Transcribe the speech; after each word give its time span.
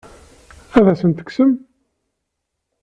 Ad 0.77 0.85
asent-ten-tekksem? 0.91 1.51